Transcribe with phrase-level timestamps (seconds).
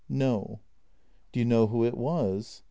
[0.09, 0.61] ""No.""
[1.31, 2.59] Do you know who it was?